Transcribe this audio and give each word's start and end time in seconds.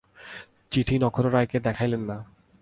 চিঠি 0.69 0.95
নক্ষত্ররায়কে 0.99 1.57
দেখাইলেন 1.59 2.01
না। 2.01 2.17